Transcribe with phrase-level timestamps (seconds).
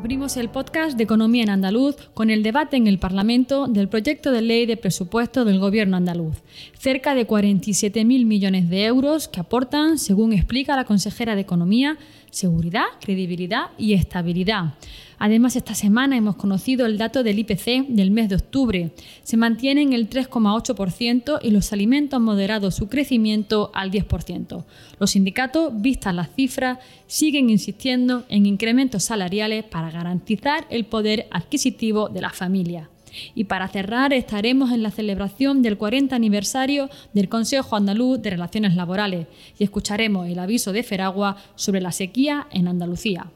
[0.00, 4.32] Abrimos el podcast de Economía en Andaluz con el debate en el Parlamento del proyecto
[4.32, 6.38] de ley de presupuesto del Gobierno andaluz.
[6.72, 11.98] Cerca de 47.000 millones de euros que aportan, según explica la consejera de Economía,
[12.30, 14.74] seguridad, credibilidad y estabilidad.
[15.18, 18.90] Además, esta semana hemos conocido el dato del IPC del mes de octubre.
[19.22, 24.64] Se mantiene en el 3,8% y los alimentos han moderado su crecimiento al 10%.
[24.98, 32.08] Los sindicatos, vistas las cifras, siguen insistiendo en incrementos salariales para garantizar el poder adquisitivo
[32.08, 32.88] de las familias.
[33.34, 38.74] Y para cerrar, estaremos en la celebración del 40 aniversario del Consejo Andaluz de Relaciones
[38.74, 39.26] Laborales
[39.58, 43.30] y escucharemos el aviso de Feragua sobre la sequía en Andalucía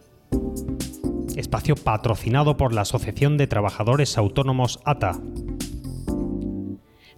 [1.36, 5.18] espacio patrocinado por la Asociación de Trabajadores Autónomos ATA.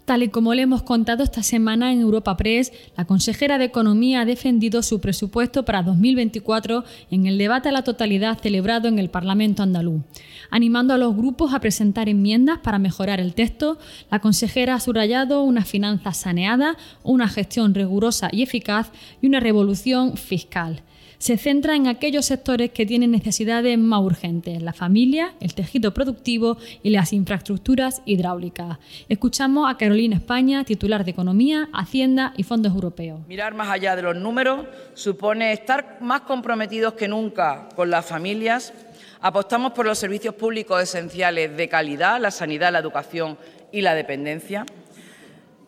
[0.06, 4.20] Tal y como le hemos contado esta semana en Europa Press, la consejera de Economía
[4.20, 9.10] ha defendido su presupuesto para 2024 en el debate a la totalidad celebrado en el
[9.10, 10.02] Parlamento andaluz.
[10.48, 15.42] Animando a los grupos a presentar enmiendas para mejorar el texto, la consejera ha subrayado
[15.42, 20.84] una finanza saneada, una gestión rigurosa y eficaz y una revolución fiscal
[21.18, 26.58] se centra en aquellos sectores que tienen necesidades más urgentes, la familia, el tejido productivo
[26.82, 28.78] y las infraestructuras hidráulicas.
[29.08, 33.20] Escuchamos a Carolina España, titular de Economía, Hacienda y Fondos Europeos.
[33.28, 38.72] Mirar más allá de los números supone estar más comprometidos que nunca con las familias.
[39.20, 43.38] Apostamos por los servicios públicos esenciales de calidad, la sanidad, la educación
[43.72, 44.66] y la dependencia.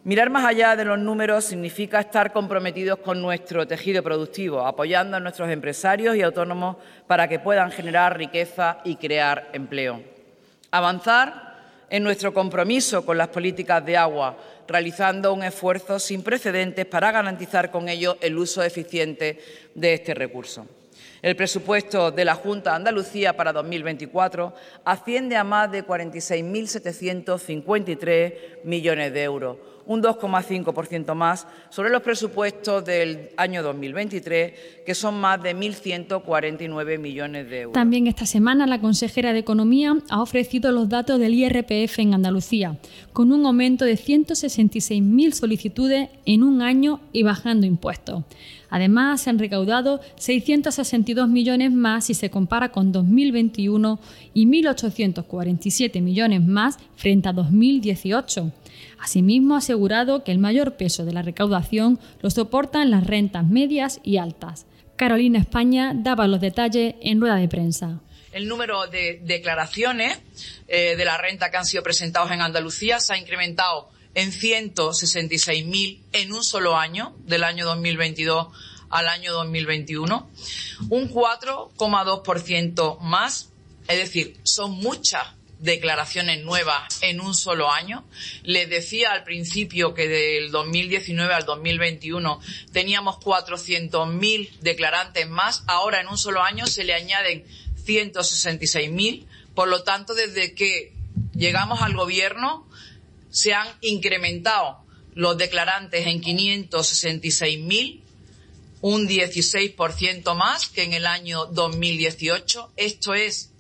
[0.09, 5.21] Mirar más allá de los números significa estar comprometidos con nuestro tejido productivo, apoyando a
[5.21, 10.01] nuestros empresarios y autónomos para que puedan generar riqueza y crear empleo.
[10.71, 11.59] Avanzar
[11.91, 17.71] en nuestro compromiso con las políticas de agua, realizando un esfuerzo sin precedentes para garantizar
[17.71, 19.39] con ello el uso eficiente
[19.75, 20.67] de este recurso.
[21.21, 29.13] El presupuesto de la Junta de Andalucía para 2024 asciende a más de 46.753 millones
[29.13, 29.57] de euros,
[29.87, 34.53] un 2,5% más sobre los presupuestos del año 2023,
[34.87, 37.73] que son más de 1.149 millones de euros.
[37.73, 42.79] También esta semana la consejera de Economía ha ofrecido los datos del IRPF en Andalucía,
[43.13, 48.23] con un aumento de 166.000 solicitudes en un año y bajando impuestos.
[48.71, 50.01] Además, se han recaudado
[51.09, 53.99] 662 millones más si se compara con 2021
[54.35, 58.53] y 1.847 millones más frente a 2018.
[59.01, 64.01] Asimismo, ha asegurado que el mayor peso de la recaudación lo soportan las rentas medias
[64.03, 64.67] y altas.
[64.97, 68.01] Carolina España daba los detalles en rueda de prensa.
[68.33, 70.19] El número de declaraciones
[70.67, 76.01] eh, de la renta que han sido presentados en Andalucía se ha incrementado en 166.000
[76.13, 78.49] en un solo año, del año 2022
[78.91, 80.31] al año 2021,
[80.91, 83.51] un 4,2% más,
[83.89, 85.27] es decir, son muchas
[85.61, 88.05] declaraciones nuevas en un solo año.
[88.43, 92.41] Les decía al principio que del 2019 al 2021
[92.73, 95.65] teníamos 400.000 declarantes más.
[95.67, 97.45] Ahora en un solo año se le añaden
[97.85, 99.27] 166.000.
[99.55, 100.93] Por lo tanto, desde que
[101.35, 102.69] llegamos al gobierno
[103.31, 104.79] se han incrementado
[105.15, 108.03] los declarantes en 566.000
[108.81, 112.73] un 16% más que en el año 2018.
[112.77, 113.53] Esto es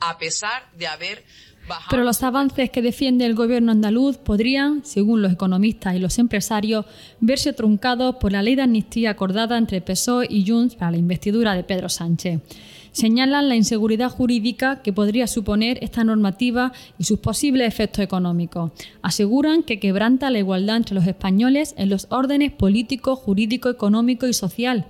[0.00, 1.24] a pesar de haber
[1.68, 1.88] bajado.
[1.90, 6.86] Pero los avances que defiende el gobierno andaluz podrían, según los economistas y los empresarios,
[7.20, 11.54] verse truncados por la ley de amnistía acordada entre PSOE y Junts para la investidura
[11.54, 12.40] de Pedro Sánchez.
[12.92, 18.72] Señalan la inseguridad jurídica que podría suponer esta normativa y sus posibles efectos económicos.
[19.02, 24.32] Aseguran que quebranta la igualdad entre los españoles en los órdenes político, jurídico, económico y
[24.32, 24.86] social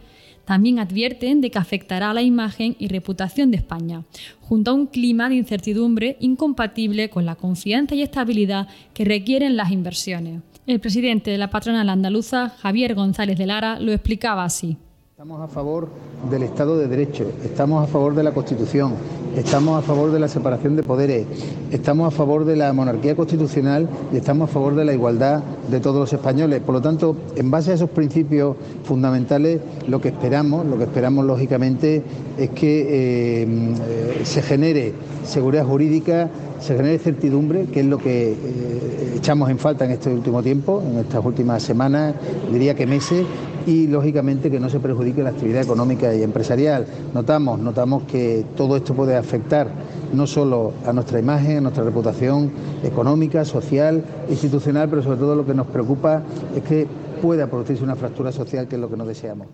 [0.51, 4.03] también advierten de que afectará a la imagen y reputación de España,
[4.41, 9.71] junto a un clima de incertidumbre incompatible con la confianza y estabilidad que requieren las
[9.71, 10.43] inversiones.
[10.67, 14.77] El presidente de la patronal andaluza, Javier González de Lara, lo explicaba así.
[15.21, 15.87] Estamos a favor
[16.31, 18.95] del Estado de Derecho, estamos a favor de la Constitución,
[19.37, 21.27] estamos a favor de la separación de poderes,
[21.71, 25.79] estamos a favor de la monarquía constitucional y estamos a favor de la igualdad de
[25.79, 26.63] todos los españoles.
[26.63, 31.27] Por lo tanto, en base a esos principios fundamentales, lo que esperamos, lo que esperamos
[31.27, 32.03] lógicamente
[32.39, 34.95] es que eh, se genere
[35.27, 36.31] seguridad jurídica,
[36.61, 40.83] se genere certidumbre, que es lo que eh, echamos en falta en este último tiempo,
[40.83, 42.15] en estas últimas semanas,
[42.51, 43.27] diría que meses,
[43.71, 46.87] y lógicamente que no se perjudique la actividad económica y empresarial.
[47.15, 49.69] Notamos, notamos que todo esto puede afectar
[50.13, 52.51] no solo a nuestra imagen, a nuestra reputación
[52.83, 56.23] económica, social, institucional, pero sobre todo lo que nos preocupa
[56.57, 56.89] es que
[57.21, 59.49] pueda producirse una fractura social, que es lo que no deseamos.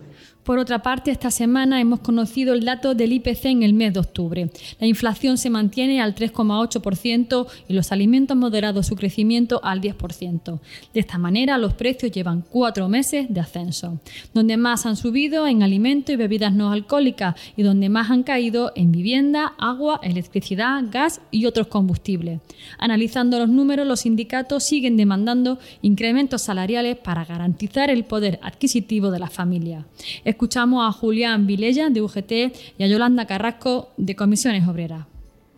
[0.45, 4.01] Por otra parte, esta semana hemos conocido el dato del IPC en el mes de
[4.01, 4.49] octubre.
[4.79, 10.61] La inflación se mantiene al 3,8% y los alimentos moderados su crecimiento al 10%.
[10.95, 13.99] De esta manera, los precios llevan cuatro meses de ascenso.
[14.33, 18.73] Donde más han subido en alimentos y bebidas no alcohólicas y donde más han caído
[18.77, 22.41] en vivienda, agua, electricidad, gas y otros combustibles.
[22.79, 27.56] Analizando los números, los sindicatos siguen demandando incrementos salariales para garantizar
[27.89, 29.87] el poder adquisitivo de la familia.
[30.25, 32.33] Escuchamos a Julián Vilella de UGT
[32.79, 35.07] y a Yolanda Carrasco de Comisiones Obreras.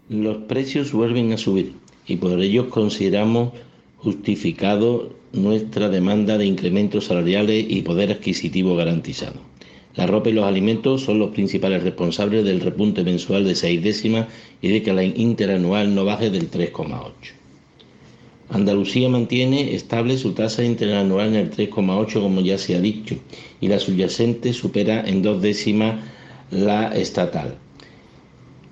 [0.09, 1.75] Los precios vuelven a subir
[2.07, 3.53] y por ello consideramos
[3.99, 9.41] justificado nuestra demanda de incrementos salariales y poder adquisitivo garantizado.
[9.97, 14.29] La ropa y los alimentos son los principales responsables del repunte mensual de seis décimas
[14.63, 17.38] y de que la interanual no baje del 3,8.
[18.51, 23.17] Andalucía mantiene estable su tasa interanual en el 3,8 como ya se ha dicho
[23.61, 26.01] y la subyacente supera en dos décimas
[26.51, 27.57] la estatal.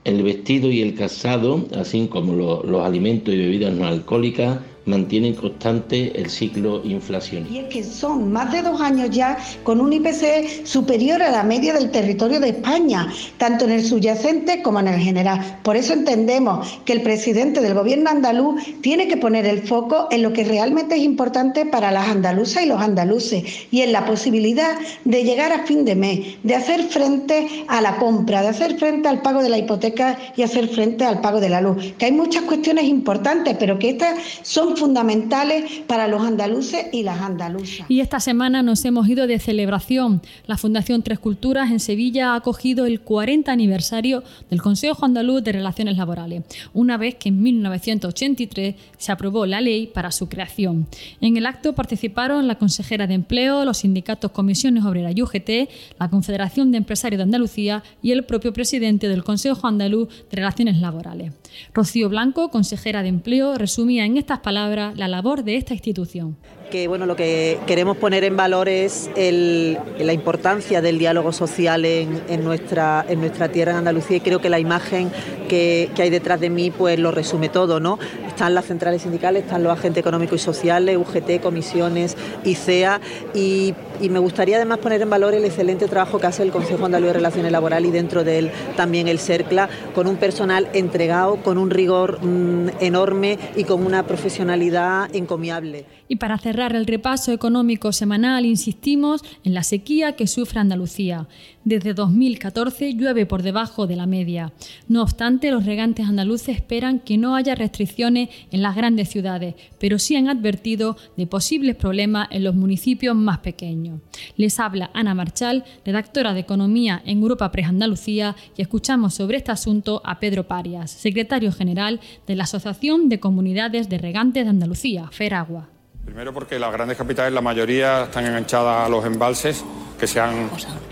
[0.05, 6.19] El vestido y el calzado, así como los alimentos y bebidas no alcohólicas, mantienen constante
[6.19, 7.55] el ciclo inflacionista.
[7.55, 11.43] Y es que son más de dos años ya con un IPC superior a la
[11.43, 15.59] media del territorio de España, tanto en el subyacente como en el general.
[15.63, 20.23] Por eso entendemos que el presidente del gobierno andaluz tiene que poner el foco en
[20.23, 24.77] lo que realmente es importante para las andaluzas y los andaluces y en la posibilidad
[25.05, 29.09] de llegar a fin de mes, de hacer frente a la compra, de hacer frente
[29.09, 31.95] al pago de la hipoteca y hacer frente al pago de la luz.
[31.99, 37.21] Que hay muchas cuestiones importantes, pero que estas son fundamentales para los andaluces y las
[37.21, 37.87] andaluzas.
[37.89, 40.23] Y esta semana nos hemos ido de celebración.
[40.47, 45.53] La Fundación Tres Culturas en Sevilla ha acogido el 40 aniversario del Consejo Andaluz de
[45.53, 46.43] Relaciones Laborales,
[46.75, 50.87] una vez que en 1983 se aprobó la ley para su creación.
[51.21, 56.11] En el acto participaron la consejera de Empleo, los sindicatos Comisiones Obreras y UGT, la
[56.11, 61.33] Confederación de Empresarios de Andalucía y el propio presidente del Consejo Andaluz de Relaciones Laborales.
[61.73, 66.37] Rocío Blanco, consejera de Empleo, resumía en estas palabras la labor de esta institución
[66.71, 72.45] que bueno, lo que queremos poner en valor es la importancia del diálogo social en,
[72.45, 75.11] nuestra, en nuestra tierra, en Andalucía, y creo que la imagen
[75.49, 77.81] que, hay detrás de mí pues lo resume todo.
[77.81, 77.99] ¿no?
[78.27, 83.01] Están las centrales sindicales, están los agentes económicos y sociales, UGT, comisiones, ICEA,
[83.35, 86.87] y, y me gustaría además poner en valor el excelente trabajo que hace el Consejo
[86.87, 91.37] Andaluz de Relaciones Laborales y dentro de él también el CERCLA, con un personal entregado,
[91.37, 95.87] con un rigor mm, enorme y con una profesionalidad encomiable.
[96.09, 101.27] Y para cerrar el repaso económico semanal, insistimos en la sequía que sufre Andalucía.
[101.67, 104.53] Desde 2014 llueve por debajo de la media.
[104.87, 109.99] No obstante, los regantes andaluces esperan que no haya restricciones en las grandes ciudades, pero
[109.99, 114.01] sí han advertido de posibles problemas en los municipios más pequeños.
[114.37, 119.51] Les habla Ana Marchal, redactora de Economía en Europa Press Andalucía, y escuchamos sobre este
[119.51, 121.99] asunto a Pedro Parias, secretario general
[122.29, 125.69] de la Asociación de Comunidades de Regantes de Andalucía, FERAGUA.
[126.05, 129.65] Primero porque las grandes capitales, la mayoría están enganchadas a los embalses
[129.99, 130.51] que se han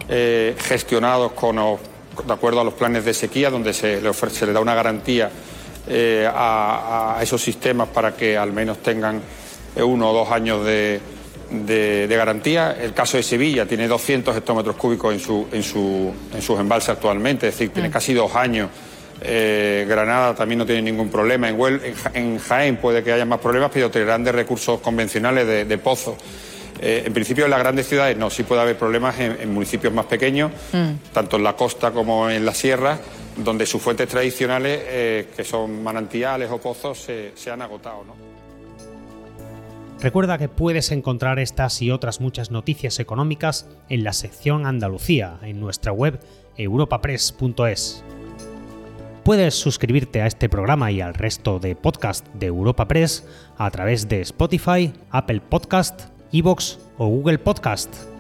[0.09, 4.53] eh, gestionado con, de acuerdo a los planes de sequía, donde se le, ofrece, le
[4.53, 5.31] da una garantía
[5.87, 9.21] eh, a, esos sistemas para que al menos tengan
[9.77, 11.01] eh, uno o dos años de,
[12.09, 12.77] garantía.
[12.81, 16.91] El caso de Sevilla tiene 200 hectómetros cúbicos en, su, en, su, en sus embalses
[16.91, 17.93] actualmente, es decir, tiene mm.
[17.93, 18.71] casi dos años
[19.21, 21.49] eh, Granada también no tiene ningún problema.
[21.49, 21.57] En,
[22.15, 26.17] en, Jaén puede que haya más problemas, pero tendrán de recursos convencionales de, pozos.
[26.81, 30.07] Eh, en principio en las grandes ciudades no, sí puede haber problemas en, municipios más
[30.07, 31.13] pequeños, mm.
[31.13, 32.99] tanto en la costa como en la sierra,
[33.37, 38.05] donde sus fuentes tradicionales, eh, que son manantiales o pozos, se, han agotado.
[40.01, 45.61] Recuerda que puedes encontrar estas y otras muchas noticias económicas en la sección Andalucía, en
[45.61, 46.21] nuestra web
[46.57, 48.05] europapress.es.
[49.25, 53.27] Puedes suscribirte a este programa y al resto de podcast de Europa Press
[53.57, 58.14] a través de Spotify, Apple Podcast, Evox o Google Podcast.